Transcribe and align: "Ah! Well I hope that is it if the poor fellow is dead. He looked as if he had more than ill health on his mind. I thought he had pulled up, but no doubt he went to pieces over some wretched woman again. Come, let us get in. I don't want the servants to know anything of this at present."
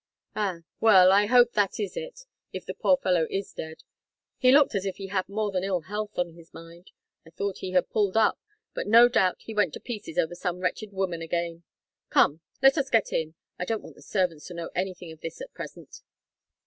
"Ah! 0.35 0.61
Well 0.79 1.11
I 1.11 1.27
hope 1.27 1.51
that 1.53 1.79
is 1.79 1.95
it 1.95 2.21
if 2.51 2.65
the 2.65 2.73
poor 2.73 2.97
fellow 2.97 3.27
is 3.29 3.53
dead. 3.53 3.83
He 4.39 4.51
looked 4.51 4.73
as 4.73 4.83
if 4.83 4.95
he 4.97 5.09
had 5.09 5.29
more 5.29 5.51
than 5.51 5.63
ill 5.63 5.81
health 5.81 6.17
on 6.17 6.31
his 6.33 6.55
mind. 6.55 6.89
I 7.23 7.29
thought 7.29 7.59
he 7.59 7.73
had 7.73 7.91
pulled 7.91 8.17
up, 8.17 8.39
but 8.73 8.87
no 8.87 9.07
doubt 9.07 9.41
he 9.43 9.53
went 9.53 9.73
to 9.75 9.79
pieces 9.79 10.17
over 10.17 10.33
some 10.33 10.57
wretched 10.59 10.91
woman 10.91 11.21
again. 11.21 11.61
Come, 12.09 12.41
let 12.63 12.79
us 12.79 12.89
get 12.89 13.13
in. 13.13 13.35
I 13.59 13.65
don't 13.65 13.83
want 13.83 13.95
the 13.95 14.01
servants 14.01 14.47
to 14.47 14.55
know 14.55 14.71
anything 14.73 15.11
of 15.11 15.21
this 15.21 15.39
at 15.39 15.53
present." 15.53 16.01